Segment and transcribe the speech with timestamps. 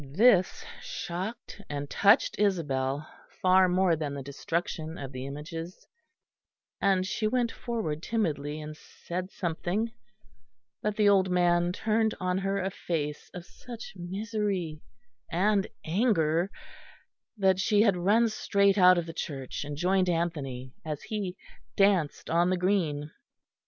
[0.15, 3.07] This shocked and touched Isabel
[3.39, 5.85] far more than the destruction of the images;
[6.81, 9.91] and she went forward timidly and said something;
[10.81, 14.81] but the old man turned on her a face of such misery
[15.31, 16.49] and anger
[17.37, 21.37] that she had run straight out of the church, and joined Anthony as he
[21.75, 23.11] danced on the green.